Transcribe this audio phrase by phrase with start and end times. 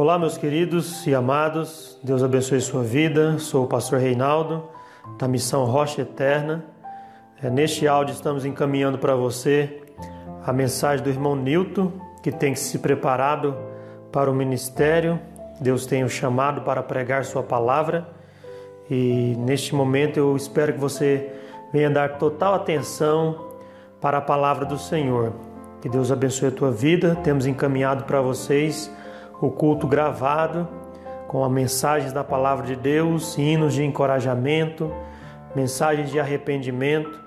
[0.00, 3.38] Olá, meus queridos e amados, Deus abençoe sua vida.
[3.38, 4.64] Sou o pastor Reinaldo,
[5.18, 6.64] da missão Rocha Eterna.
[7.42, 9.82] É, neste áudio, estamos encaminhando para você
[10.42, 11.92] a mensagem do irmão Nilton,
[12.22, 13.54] que tem se preparado
[14.10, 15.20] para o ministério.
[15.60, 18.08] Deus tem o chamado para pregar Sua palavra
[18.88, 21.30] e neste momento eu espero que você
[21.74, 23.48] venha dar total atenção
[24.00, 25.34] para a palavra do Senhor.
[25.82, 27.16] Que Deus abençoe a tua vida.
[27.16, 28.90] Temos encaminhado para vocês
[29.40, 30.68] o culto gravado
[31.26, 34.92] com as mensagens da palavra de Deus, hinos de encorajamento,
[35.54, 37.20] mensagens de arrependimento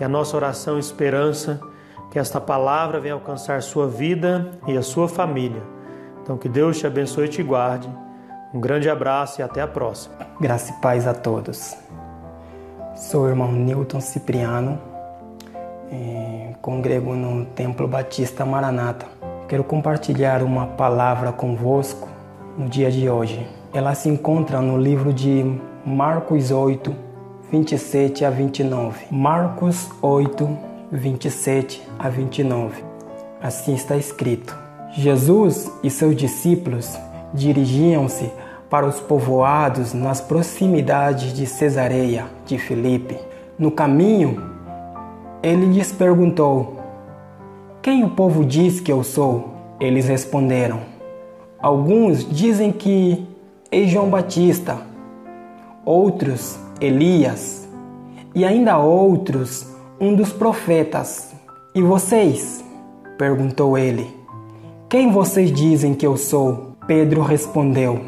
[0.00, 1.60] e a nossa oração esperança
[2.10, 5.62] que esta palavra venha alcançar sua vida e a sua família.
[6.22, 7.88] Então que Deus te abençoe e te guarde.
[8.54, 10.14] Um grande abraço e até a próxima.
[10.40, 11.76] Graça e paz a todos.
[12.94, 14.80] Sou o irmão Newton Cipriano,
[15.92, 19.06] eh, congrego no Templo Batista Maranata.
[19.48, 22.08] Quero compartilhar uma palavra convosco
[22.58, 23.46] no dia de hoje.
[23.72, 26.92] Ela se encontra no livro de Marcos 8,
[27.52, 29.06] 27 a 29.
[29.08, 30.58] Marcos 8,
[30.90, 32.82] 27 a 29.
[33.40, 34.58] Assim está escrito:
[34.90, 36.98] Jesus e seus discípulos
[37.32, 38.28] dirigiam-se
[38.68, 43.16] para os povoados nas proximidades de Cesareia de Filipe.
[43.56, 44.42] No caminho,
[45.40, 46.85] ele lhes perguntou:
[47.86, 49.54] quem o povo diz que eu sou?
[49.78, 50.80] Eles responderam:
[51.56, 53.24] Alguns dizem que
[53.70, 54.78] é João Batista,
[55.84, 57.68] outros Elias,
[58.34, 61.32] e ainda outros um dos profetas.
[61.76, 62.64] E vocês?
[63.16, 64.10] perguntou ele.
[64.88, 66.72] Quem vocês dizem que eu sou?
[66.88, 68.00] Pedro respondeu: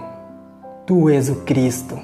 [0.88, 1.96] Tu és o Cristo.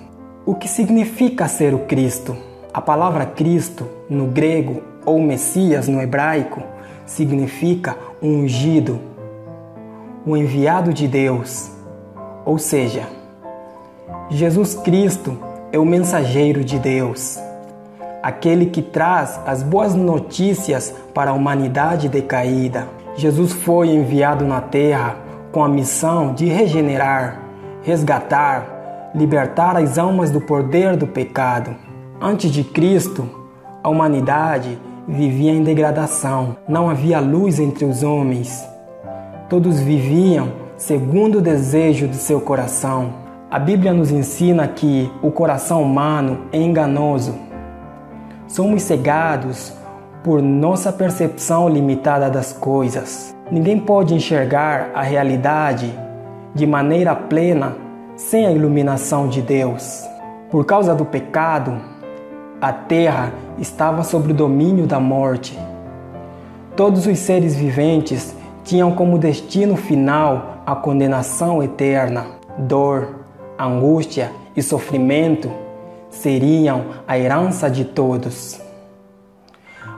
[0.47, 2.36] O que significa ser o Cristo?
[2.72, 6.73] A palavra Cristo, no grego, ou Messias no hebraico,
[7.06, 9.00] significa ungido,
[10.27, 11.70] o enviado de Deus.
[12.44, 13.06] Ou seja,
[14.30, 15.38] Jesus Cristo
[15.72, 17.38] é o mensageiro de Deus,
[18.22, 22.89] aquele que traz as boas notícias para a humanidade decaída.
[23.17, 25.17] Jesus foi enviado na terra
[25.52, 27.40] com a missão de regenerar,
[27.83, 31.77] resgatar, libertar as almas do poder do pecado.
[32.20, 33.29] Antes de Cristo,
[33.83, 36.57] a humanidade vivia em degradação.
[36.69, 38.67] Não havia luz entre os homens.
[39.48, 43.13] Todos viviam segundo o desejo do seu coração.
[43.51, 47.35] A Bíblia nos ensina que o coração humano é enganoso.
[48.48, 49.73] Somos cegados
[50.23, 53.35] por nossa percepção limitada das coisas.
[53.51, 55.92] Ninguém pode enxergar a realidade
[56.55, 57.77] de maneira plena
[58.17, 60.05] sem a iluminação de Deus.
[60.51, 61.81] Por causa do pecado,
[62.61, 65.59] a terra estava sob o domínio da morte.
[66.77, 68.35] Todos os seres viventes
[68.65, 72.27] tinham como destino final a condenação eterna.
[72.59, 73.17] Dor,
[73.59, 75.51] angústia e sofrimento
[76.11, 78.61] seriam a herança de todos.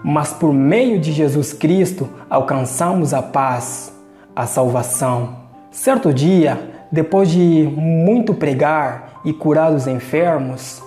[0.02, 3.92] Mas por meio de Jesus Cristo alcançamos a paz,
[4.34, 5.36] a salvação.
[5.70, 6.58] Certo dia,
[6.90, 10.82] depois de muito pregar e curar os enfermos,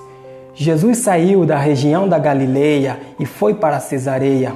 [0.61, 4.53] Jesus saiu da região da Galileia e foi para Cesareia.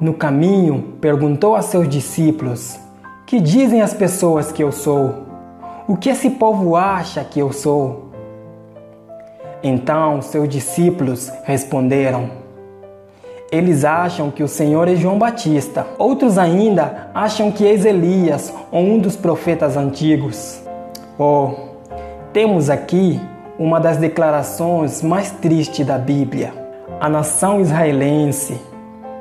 [0.00, 2.76] No caminho, perguntou a seus discípulos:
[3.24, 5.14] Que dizem as pessoas que eu sou?
[5.86, 8.10] O que esse povo acha que eu sou?
[9.62, 12.30] Então seus discípulos responderam:
[13.52, 15.86] Eles acham que o Senhor é João Batista.
[15.98, 20.60] Outros ainda acham que és Elias ou um dos profetas antigos.
[21.16, 21.52] Oh,
[22.32, 23.20] temos aqui
[23.58, 26.52] uma das declarações mais tristes da Bíblia.
[27.00, 28.56] A nação israelense,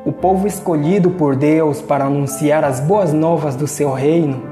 [0.05, 4.43] o povo escolhido por Deus para anunciar as boas novas do seu reino,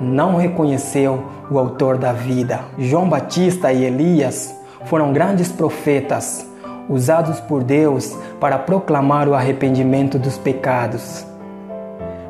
[0.00, 2.60] não reconheceu o autor da vida.
[2.78, 4.56] João Batista e Elias
[4.86, 6.46] foram grandes profetas
[6.88, 11.26] usados por Deus para proclamar o arrependimento dos pecados.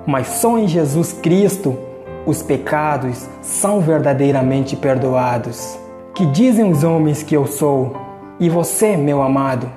[0.04, 1.78] Mas só em Jesus Cristo
[2.26, 5.78] os pecados são verdadeiramente perdoados.
[6.18, 7.92] Que dizem os homens que eu sou?
[8.40, 9.70] E você, meu amado?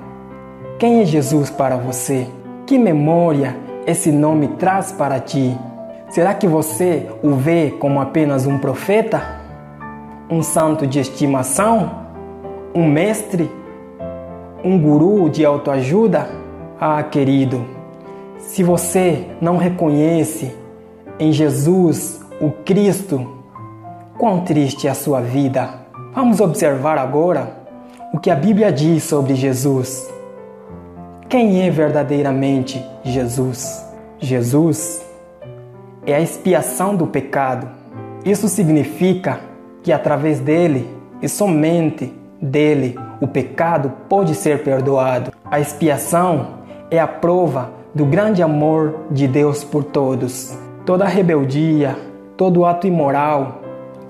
[0.76, 2.26] Quem é Jesus para você?
[2.66, 3.56] Que memória
[3.86, 5.56] esse nome traz para ti?
[6.08, 9.22] Será que você o vê como apenas um profeta?
[10.28, 11.92] Um santo de estimação?
[12.74, 13.48] Um mestre?
[14.64, 16.28] Um guru de autoajuda?
[16.80, 17.64] Ah, querido,
[18.38, 20.52] se você não reconhece
[21.20, 23.28] em Jesus o Cristo,
[24.18, 25.81] quão triste é a sua vida.
[26.14, 27.48] Vamos observar agora
[28.12, 30.12] o que a Bíblia diz sobre Jesus.
[31.26, 33.82] Quem é verdadeiramente Jesus?
[34.18, 35.02] Jesus
[36.04, 37.66] é a expiação do pecado.
[38.26, 39.40] Isso significa
[39.82, 40.86] que através dele
[41.22, 42.12] e somente
[42.42, 45.32] dele o pecado pode ser perdoado.
[45.50, 46.58] A expiação
[46.90, 50.54] é a prova do grande amor de Deus por todos.
[50.84, 51.96] Toda rebeldia,
[52.36, 53.61] todo ato imoral,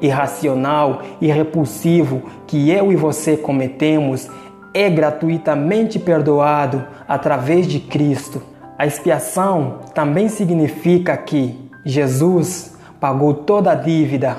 [0.03, 4.29] irracional e repulsivo que eu e você cometemos
[4.75, 8.43] é gratuitamente perdoado através de Cristo.
[8.79, 14.37] A expiação também significa que Jesus pagou toda a dívida,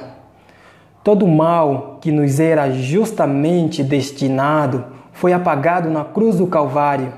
[1.03, 7.13] todo o mal que nos era justamente destinado foi apagado na cruz do Calvário.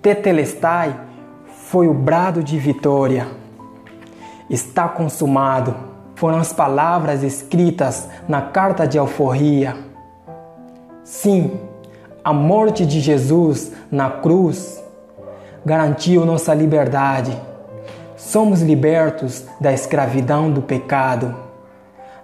[0.00, 0.98] Tetelestai
[1.66, 3.26] foi o brado de vitória.
[4.48, 5.91] Está consumado.
[6.22, 9.76] Foram as palavras escritas na carta de alforria.
[11.02, 11.50] Sim,
[12.22, 14.80] a morte de Jesus na cruz
[15.66, 17.36] garantiu nossa liberdade.
[18.16, 21.34] Somos libertos da escravidão do pecado,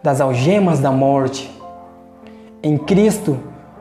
[0.00, 1.50] das algemas da morte.
[2.62, 3.36] Em Cristo,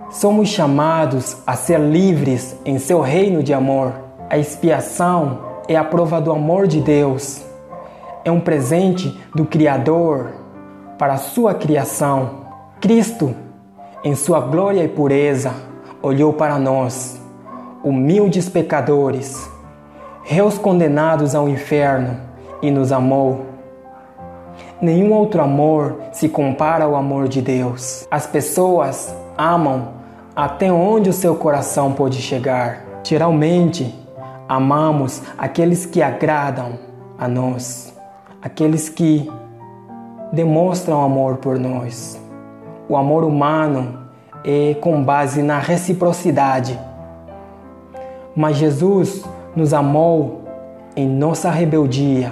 [0.09, 3.93] somos chamados a ser livres em seu reino de amor.
[4.31, 7.45] A expiação é a prova do amor de Deus.
[8.27, 10.33] É um presente do Criador
[10.97, 12.41] para a sua criação.
[12.81, 13.33] Cristo,
[14.03, 15.53] em sua glória e pureza,
[16.03, 17.21] olhou para nós,
[17.81, 19.49] humildes pecadores,
[20.25, 22.19] réus condenados ao inferno,
[22.61, 23.45] e nos amou.
[24.81, 28.05] Nenhum outro amor se compara ao amor de Deus.
[28.11, 29.93] As pessoas amam
[30.35, 32.83] até onde o seu coração pode chegar.
[33.05, 33.97] Geralmente,
[34.49, 36.73] amamos aqueles que agradam
[37.17, 37.95] a nós,
[38.41, 39.29] aqueles que
[40.31, 42.19] demonstram amor por nós.
[42.89, 44.07] O amor humano
[44.43, 46.79] é com base na reciprocidade.
[48.35, 49.23] Mas Jesus
[49.55, 50.43] nos amou
[50.95, 52.31] em nossa rebeldia.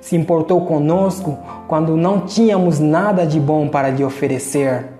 [0.00, 4.90] Se importou conosco quando não tínhamos nada de bom para lhe oferecer.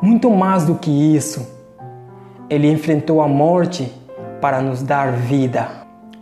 [0.00, 1.48] Muito mais do que isso,
[2.50, 3.90] ele enfrentou a morte
[4.40, 5.68] para nos dar vida.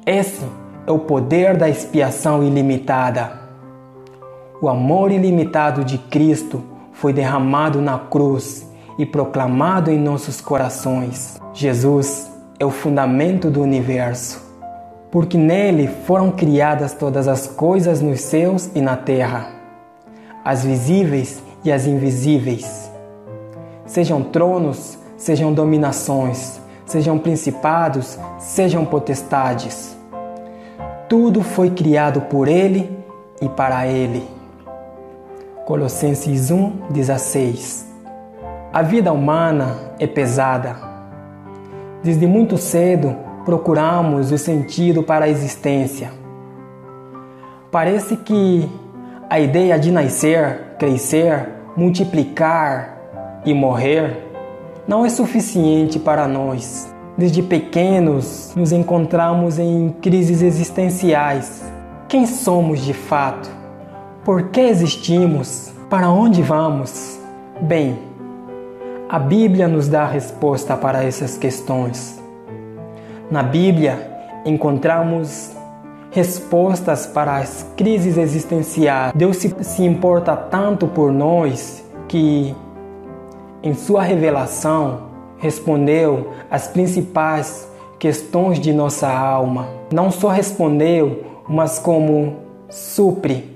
[0.05, 0.45] Esse
[0.87, 3.41] é o poder da expiação ilimitada.
[4.61, 6.63] O amor ilimitado de Cristo
[6.93, 8.69] foi derramado na cruz
[8.99, 11.41] e proclamado em nossos corações.
[11.55, 14.43] Jesus é o fundamento do universo,
[15.11, 19.49] porque nele foram criadas todas as coisas nos céus e na terra,
[20.45, 22.91] as visíveis e as invisíveis.
[23.87, 30.00] Sejam tronos, sejam dominações, sejam principados, sejam potestades.
[31.11, 32.89] Tudo foi criado por ele
[33.43, 34.23] e para ele.
[35.67, 37.85] Colossenses 1:16.
[38.73, 40.77] A vida humana é pesada.
[42.01, 46.13] Desde muito cedo procuramos o sentido para a existência.
[47.73, 48.71] Parece que
[49.29, 54.31] a ideia de nascer, crescer, multiplicar e morrer
[54.87, 56.89] não é suficiente para nós.
[57.21, 61.63] Desde pequenos nos encontramos em crises existenciais.
[62.09, 63.51] Quem somos de fato?
[64.25, 65.71] Por que existimos?
[65.91, 67.21] Para onde vamos?
[67.61, 67.99] Bem,
[69.07, 72.19] a Bíblia nos dá a resposta para essas questões.
[73.31, 73.99] Na Bíblia
[74.47, 75.53] encontramos
[76.11, 79.13] respostas para as crises existenciais.
[79.15, 82.57] Deus se, se importa tanto por nós que,
[83.63, 85.10] em sua revelação,
[85.41, 87.69] respondeu as principais
[87.99, 89.69] questões de nossa alma.
[89.93, 92.37] Não só respondeu, mas como
[92.69, 93.51] supre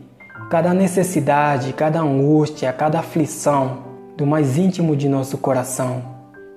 [0.50, 3.78] cada necessidade, cada angústia, cada aflição
[4.16, 6.02] do mais íntimo de nosso coração.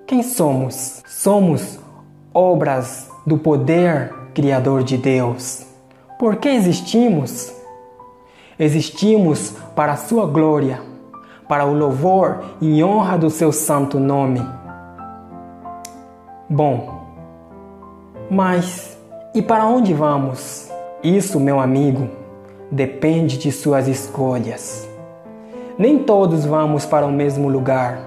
[0.05, 1.03] Quem somos?
[1.07, 1.79] Somos
[2.33, 5.65] obras do poder criador de Deus.
[6.19, 7.51] Por que existimos?
[8.59, 10.81] Existimos para a sua glória,
[11.47, 14.41] para o louvor e honra do seu santo nome.
[16.49, 17.05] Bom,
[18.31, 18.97] mas
[19.35, 20.71] e para onde vamos?
[21.03, 22.07] Isso, meu amigo,
[22.71, 24.87] depende de suas escolhas.
[25.77, 27.99] Nem todos vamos para o mesmo lugar.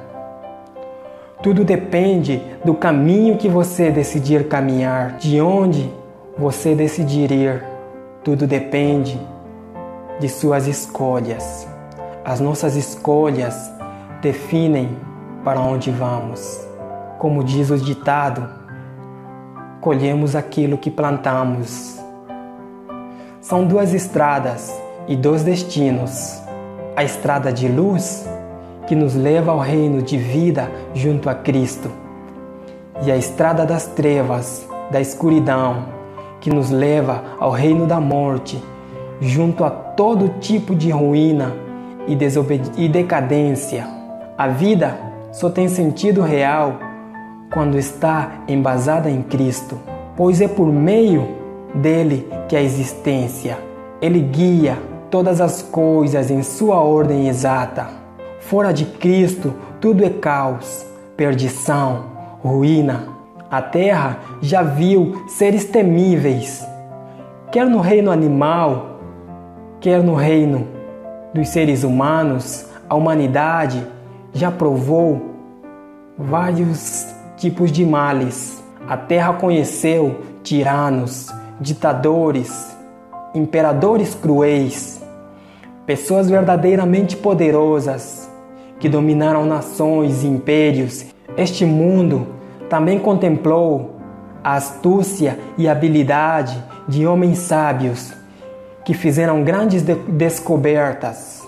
[1.43, 5.93] Tudo depende do caminho que você decidir caminhar, de onde
[6.39, 7.63] você decidir ir.
[8.25, 9.21] Tudo depende
[10.19, 11.69] de suas escolhas.
[12.25, 13.71] As nossas escolhas
[14.23, 14.97] definem
[15.45, 16.70] para onde vamos.
[17.21, 18.49] Como diz o ditado,
[19.83, 22.01] colhemos aquilo que plantamos.
[23.43, 24.75] São duas estradas
[25.07, 26.41] e dois destinos.
[26.97, 28.27] A estrada de luz,
[28.87, 31.91] que nos leva ao reino de vida junto a Cristo,
[33.03, 35.89] e a estrada das trevas, da escuridão,
[36.41, 38.65] que nos leva ao reino da morte,
[39.21, 41.53] junto a todo tipo de ruína
[42.09, 42.17] e,
[42.83, 43.87] e decadência.
[44.39, 44.99] A vida
[45.33, 46.89] só tem sentido real
[47.53, 49.79] quando está embasada em Cristo,
[50.17, 51.27] pois é por meio
[51.75, 53.59] dele que a existência.
[54.01, 54.79] Ele guia
[55.11, 57.89] todas as coisas em sua ordem exata.
[58.39, 62.05] Fora de Cristo, tudo é caos, perdição,
[62.43, 63.09] ruína.
[63.51, 66.65] A terra já viu seres temíveis,
[67.51, 69.01] quer no reino animal,
[69.81, 70.69] quer no reino
[71.35, 73.85] dos seres humanos, a humanidade
[74.33, 75.21] já provou
[76.17, 78.63] vários tipos de males.
[78.87, 81.29] A terra conheceu tiranos,
[81.59, 82.77] ditadores,
[83.35, 85.03] imperadores cruéis,
[85.87, 88.31] pessoas verdadeiramente poderosas
[88.79, 91.07] que dominaram nações e impérios.
[91.37, 92.27] Este mundo
[92.69, 93.97] também contemplou
[94.45, 98.13] a astúcia e habilidade de homens sábios
[98.85, 101.43] que fizeram grandes de descobertas,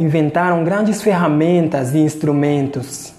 [0.00, 3.11] inventaram grandes ferramentas e instrumentos.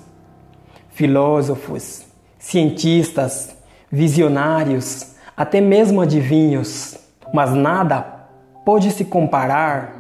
[0.94, 2.06] Filósofos,
[2.38, 3.56] cientistas,
[3.92, 6.98] visionários, até mesmo adivinhos,
[7.34, 8.28] mas nada
[8.66, 9.96] pode se comparar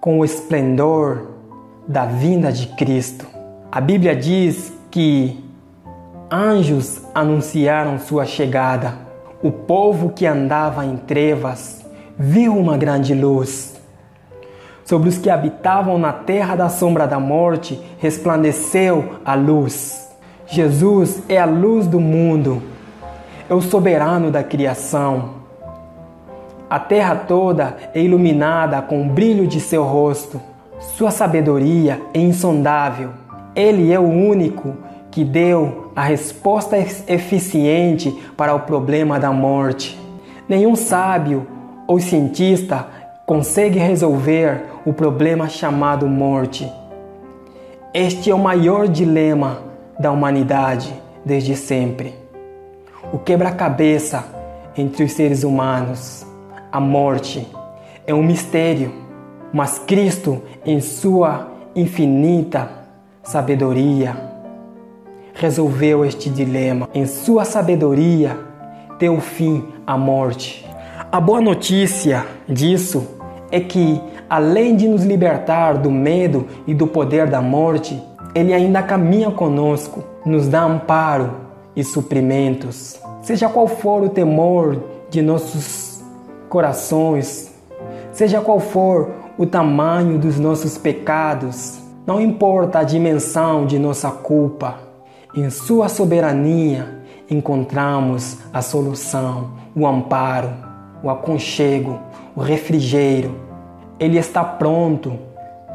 [0.00, 1.30] com o esplendor
[1.88, 3.26] da vinda de Cristo.
[3.70, 5.44] A Bíblia diz que
[6.30, 8.94] anjos anunciaram sua chegada.
[9.42, 11.84] O povo que andava em trevas
[12.18, 13.73] viu uma grande luz.
[14.84, 20.10] Sobre os que habitavam na terra da sombra da morte resplandeceu a luz.
[20.46, 22.62] Jesus é a luz do mundo,
[23.48, 25.42] é o soberano da criação.
[26.68, 30.40] A terra toda é iluminada com o brilho de seu rosto.
[30.78, 33.10] Sua sabedoria é insondável.
[33.56, 34.74] Ele é o único
[35.10, 39.98] que deu a resposta eficiente para o problema da morte.
[40.48, 41.46] Nenhum sábio
[41.86, 42.86] ou cientista
[43.26, 46.70] consegue resolver o problema chamado morte.
[47.92, 49.60] Este é o maior dilema
[49.98, 50.92] da humanidade
[51.24, 52.14] desde sempre.
[53.12, 54.24] O quebra-cabeça
[54.76, 56.26] entre os seres humanos,
[56.70, 57.46] a morte,
[58.06, 58.92] é um mistério,
[59.52, 62.68] mas Cristo, em sua infinita
[63.22, 64.16] sabedoria,
[65.32, 66.88] resolveu este dilema.
[66.92, 68.36] Em sua sabedoria,
[68.98, 70.68] deu fim à morte.
[71.10, 73.13] A boa notícia disso
[73.54, 78.02] é que, além de nos libertar do medo e do poder da morte,
[78.34, 81.30] Ele ainda caminha conosco, nos dá amparo
[81.76, 82.98] e suprimentos.
[83.22, 86.02] Seja qual for o temor de nossos
[86.48, 87.54] corações,
[88.10, 94.80] seja qual for o tamanho dos nossos pecados, não importa a dimensão de nossa culpa,
[95.32, 102.00] em Sua soberania encontramos a solução, o amparo o aconchego,
[102.34, 103.43] o refrigério.
[103.98, 105.18] Ele está pronto,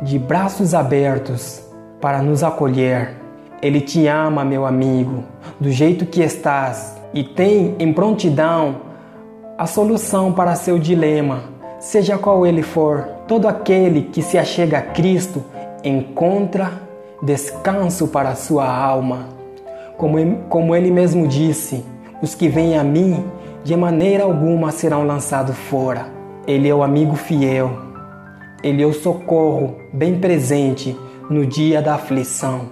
[0.01, 1.61] de braços abertos,
[2.01, 3.15] para nos acolher.
[3.61, 5.23] Ele te ama, meu amigo,
[5.59, 8.77] do jeito que estás e tem em prontidão
[9.57, 11.43] a solução para seu dilema,
[11.79, 13.07] seja qual ele for.
[13.27, 15.43] Todo aquele que se achega a Cristo
[15.83, 16.71] encontra
[17.21, 19.27] descanso para sua alma.
[19.97, 20.17] Como,
[20.49, 21.83] como ele mesmo disse:
[22.21, 23.25] os que vêm a mim
[23.63, 26.07] de maneira alguma serão lançados fora.
[26.47, 27.88] Ele é o amigo fiel,
[28.61, 30.97] ele é o socorro bem presente
[31.29, 32.67] no dia da aflição.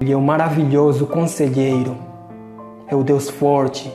[0.00, 1.96] Ele é o maravilhoso conselheiro,
[2.86, 3.90] é o Deus forte,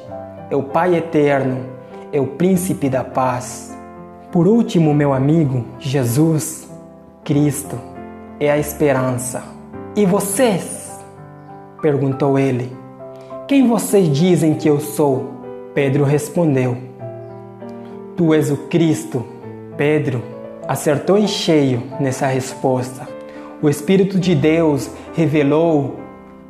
[0.49, 1.65] é o Pai eterno,
[2.11, 3.75] é o príncipe da paz.
[4.31, 6.69] Por último, meu amigo, Jesus,
[7.23, 7.77] Cristo,
[8.39, 9.43] é a esperança.
[9.95, 10.83] E vocês?
[11.81, 12.71] perguntou ele.
[13.47, 15.35] Quem vocês dizem que eu sou?
[15.75, 16.75] Pedro respondeu:
[18.15, 19.23] Tu és o Cristo.
[19.77, 20.34] Pedro
[20.67, 23.07] acertou em cheio nessa resposta.
[23.61, 25.99] O Espírito de Deus revelou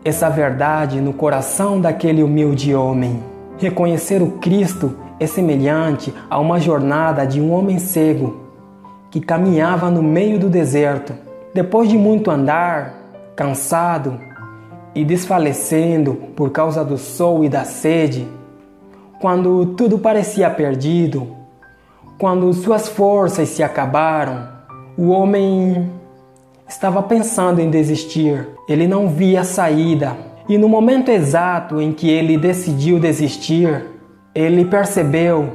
[0.04, 3.24] essa verdade no coração daquele humilde homem.
[3.58, 8.46] Reconhecer o Cristo é semelhante a uma jornada de um homem cego
[9.10, 11.14] que caminhava no meio do deserto.
[11.54, 12.96] Depois de muito andar,
[13.36, 14.20] cansado
[14.94, 18.28] e desfalecendo por causa do sol e da sede,
[19.20, 21.45] quando tudo parecia perdido,
[22.18, 24.48] quando suas forças se acabaram,
[24.98, 25.92] o homem
[26.68, 28.48] estava pensando em desistir.
[28.68, 30.16] Ele não via saída.
[30.48, 33.86] E no momento exato em que ele decidiu desistir,
[34.34, 35.50] ele percebeu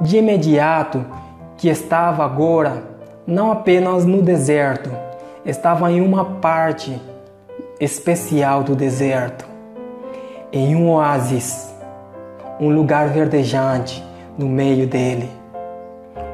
[0.00, 1.04] de imediato
[1.56, 2.82] que estava agora
[3.26, 4.90] não apenas no deserto,
[5.44, 7.00] estava em uma parte
[7.78, 9.46] especial do deserto,
[10.52, 11.70] em um oásis
[12.60, 14.04] um lugar verdejante
[14.36, 15.30] no meio dele,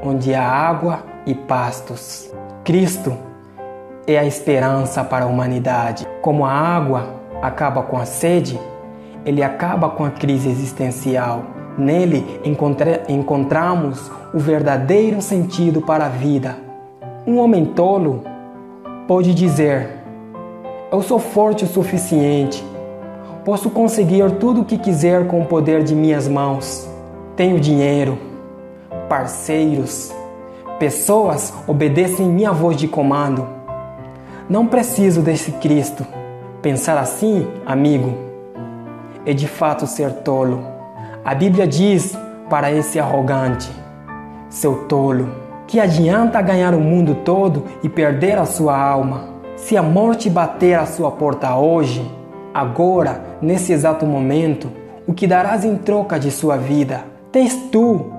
[0.03, 2.33] onde há água e pastos.
[2.65, 3.17] Cristo
[4.07, 6.07] é a esperança para a humanidade.
[6.23, 8.59] Como a água acaba com a sede,
[9.25, 11.43] ele acaba com a crise existencial.
[11.76, 16.57] Nele encontra encontramos o verdadeiro sentido para a vida.
[17.26, 18.23] Um homem tolo
[19.07, 19.88] pode dizer:
[20.91, 22.65] Eu sou forte o suficiente,
[23.45, 26.88] posso conseguir tudo o que quiser com o poder de minhas mãos.
[27.35, 28.17] Tenho dinheiro,
[29.08, 30.12] parceiros,
[30.78, 33.46] pessoas obedecem minha voz de comando.
[34.48, 36.06] Não preciso desse Cristo.
[36.62, 38.12] Pensar assim, amigo,
[39.25, 40.64] é de fato ser tolo.
[41.25, 42.16] A Bíblia diz
[42.48, 43.70] para esse arrogante:
[44.48, 45.28] seu tolo,
[45.66, 49.36] que adianta ganhar o mundo todo e perder a sua alma?
[49.56, 52.08] Se a morte bater à sua porta hoje,
[52.52, 54.70] agora, nesse exato momento,
[55.06, 57.04] o que darás em troca de sua vida?
[57.32, 58.15] Tens tu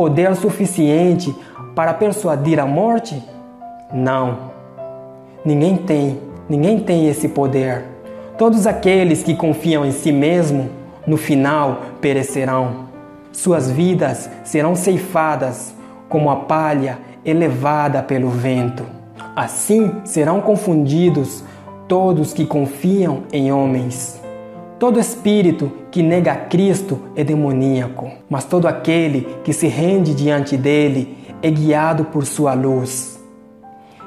[0.00, 1.36] poder suficiente
[1.74, 3.22] para persuadir a morte?
[3.92, 4.50] Não.
[5.44, 7.84] Ninguém tem, ninguém tem esse poder.
[8.38, 10.70] Todos aqueles que confiam em si mesmo,
[11.06, 12.86] no final perecerão.
[13.30, 15.74] Suas vidas serão ceifadas
[16.08, 18.86] como a palha elevada pelo vento.
[19.36, 21.44] Assim serão confundidos
[21.86, 24.18] todos que confiam em homens.
[24.80, 31.16] Todo espírito que nega Cristo é demoníaco, mas todo aquele que se rende diante dele
[31.40, 33.20] é guiado por sua luz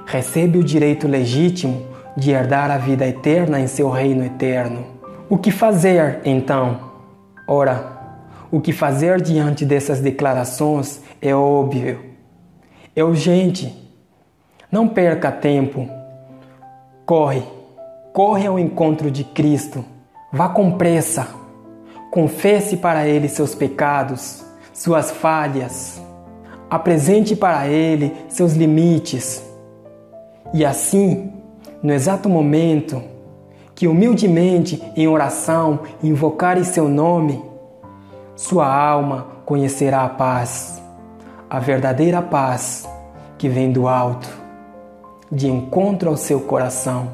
[0.06, 4.86] recebe o direito legítimo de herdar a vida eterna em seu reino eterno.
[5.30, 6.92] O que fazer então?
[7.48, 7.92] Ora,
[8.52, 12.00] o que fazer diante dessas declarações é óbvio,
[12.96, 13.76] é urgente.
[14.72, 15.88] Não perca tempo.
[17.06, 17.44] Corre,
[18.12, 19.84] corre ao encontro de Cristo.
[20.34, 21.28] Vá com pressa.
[22.12, 26.02] Confesse para Ele seus pecados, suas falhas.
[26.70, 29.54] Apresente para Ele seus limites
[30.54, 31.34] e assim,
[31.82, 33.02] no exato momento
[33.74, 37.44] que humildemente em oração invocares seu nome,
[38.36, 40.80] sua alma conhecerá a paz,
[41.50, 42.88] a verdadeira paz
[43.36, 44.30] que vem do alto,
[45.32, 47.10] de encontro ao seu coração.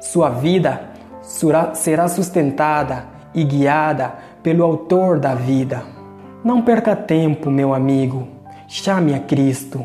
[0.00, 0.90] Sua vida
[1.24, 5.82] será sustentada e guiada pelo Autor da vida.
[6.44, 8.28] Não perca tempo, meu amigo,
[8.68, 9.84] chame a Cristo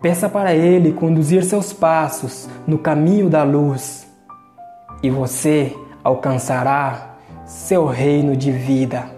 [0.00, 4.06] Peça para Ele conduzir seus passos no caminho da luz
[5.02, 9.10] e você alcançará seu reino de vida.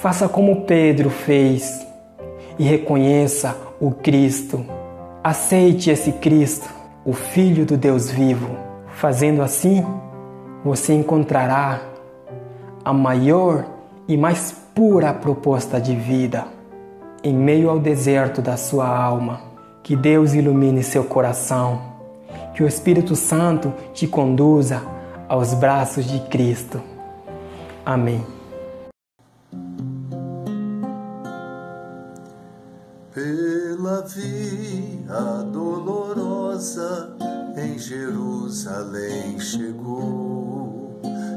[0.00, 1.84] Faça como Pedro fez
[2.56, 4.64] e reconheça o Cristo.
[5.24, 6.72] Aceite esse Cristo,
[7.04, 8.56] o Filho do Deus vivo.
[8.92, 9.84] Fazendo assim,
[10.66, 11.80] você encontrará
[12.84, 13.64] a maior
[14.08, 16.44] e mais pura proposta de vida
[17.22, 19.40] em meio ao deserto da sua alma.
[19.84, 21.80] Que Deus ilumine seu coração,
[22.52, 24.82] que o Espírito Santo te conduza
[25.28, 26.82] aos braços de Cristo.
[27.84, 28.26] Amém.
[33.14, 37.16] Pela via dolorosa
[37.56, 40.45] em Jerusalém chegou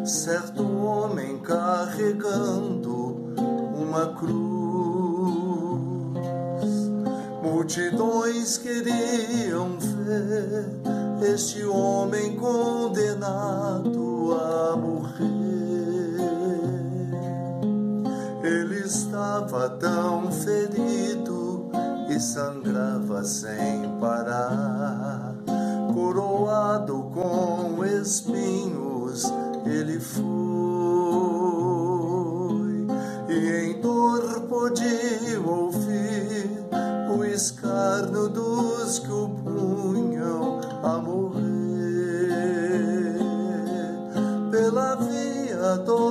[0.09, 3.33] certo homem carregando
[3.75, 4.59] uma cruz
[7.69, 10.65] Multidões queriam ver
[11.21, 15.29] este homem condenado a morrer.
[18.43, 21.69] Ele estava tão ferido
[22.09, 25.35] e sangrava sem parar,
[25.93, 28.88] coroado com espinhos,
[29.69, 30.23] ele foi
[33.29, 36.49] e em dor podia ouvir
[37.15, 41.39] o escarno dos que o punham a morrer.
[44.49, 46.08] Pela via dolorosa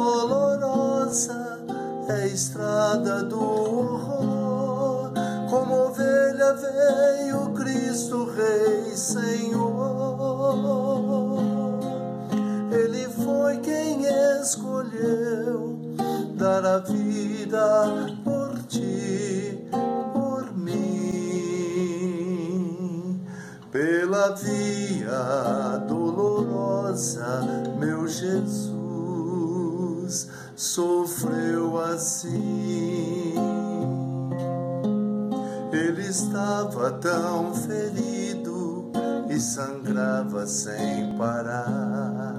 [37.69, 38.91] ferido
[39.29, 42.35] e sangrava sem parar.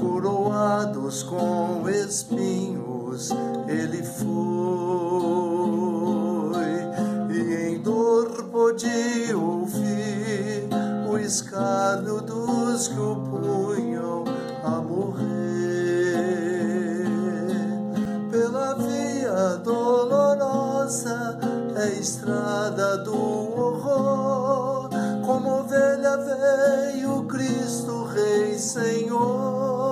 [0.00, 3.30] Coroados com espinhos,
[3.68, 4.22] ele foi,
[7.30, 10.32] e em dor podia ouvir
[11.32, 14.24] escárnio dos que o punham
[14.62, 15.22] a morrer.
[18.30, 21.38] Pela via dolorosa
[21.76, 24.41] é estrada do horror,
[26.36, 29.82] veio Cristo Rei Senhor.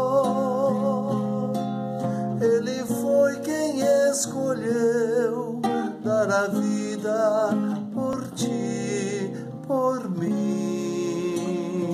[2.41, 5.61] Ele foi quem escolheu
[6.05, 7.51] dar a vida
[7.93, 9.33] por ti,
[9.67, 11.87] por mim,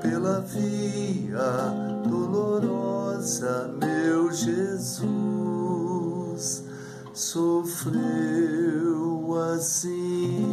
[0.00, 1.72] pela via
[2.08, 5.12] dolorosa, meu Jesus
[7.12, 7.92] sofreu
[9.54, 10.51] assim.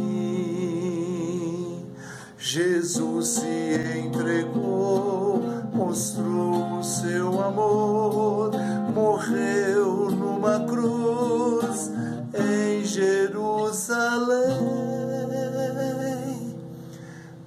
[2.52, 5.40] Jesus se entregou,
[5.72, 8.50] mostrou o seu amor,
[8.92, 11.92] morreu numa cruz
[12.34, 14.58] em Jerusalém.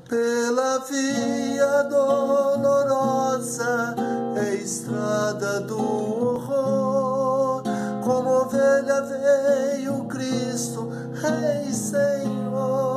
[0.08, 3.96] Pela via dolorosa
[4.38, 7.62] é estrada do horror,
[8.06, 10.88] como ovelha veio Cristo,
[11.22, 12.93] Rei Senhor.